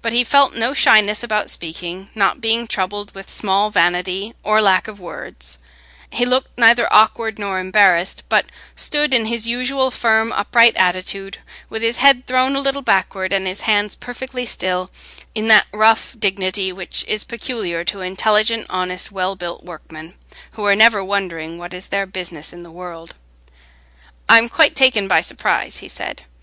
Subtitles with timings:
[0.00, 4.88] But he felt no shyness about speaking, not being troubled with small vanity or lack
[4.88, 5.58] of words;
[6.08, 11.82] he looked neither awkward nor embarrassed, but stood in his usual firm upright attitude, with
[11.82, 14.90] his head thrown a little backward and his hands perfectly still,
[15.34, 20.14] in that rough dignity which is peculiar to intelligent, honest, well built workmen,
[20.52, 23.12] who are never wondering what is their business in the world.
[24.26, 26.22] "I'm quite taken by surprise," he said.